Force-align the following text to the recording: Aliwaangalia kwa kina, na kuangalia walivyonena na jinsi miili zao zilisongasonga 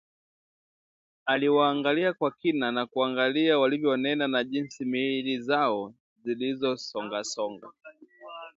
Aliwaangalia 1.25 2.13
kwa 2.13 2.31
kina, 2.31 2.71
na 2.71 2.85
kuangalia 2.85 3.59
walivyonena 3.59 4.27
na 4.27 4.43
jinsi 4.43 4.85
miili 4.85 5.41
zao 5.41 5.93
zilisongasonga 6.23 7.71